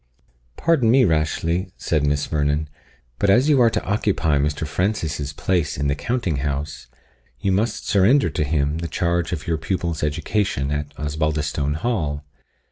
"Pardon 0.57 0.89
me, 0.89 1.05
Rashleigh," 1.05 1.67
said 1.77 2.03
Miss 2.03 2.25
Vernon, 2.25 2.67
"but 3.19 3.29
as 3.29 3.49
you 3.49 3.61
are 3.61 3.69
to 3.69 3.83
occupy 3.83 4.39
Mr. 4.39 4.65
Francis's 4.65 5.31
place 5.31 5.77
in 5.77 5.89
the 5.89 5.93
counting 5.93 6.37
house, 6.37 6.87
you 7.39 7.51
must 7.51 7.87
surrender 7.87 8.31
to 8.31 8.43
him 8.43 8.79
the 8.79 8.87
charge 8.87 9.31
of 9.31 9.45
your 9.45 9.59
pupil's 9.59 10.01
education 10.01 10.71
at 10.71 10.91
Osbaldistone 10.97 11.75
Hall. 11.75 12.25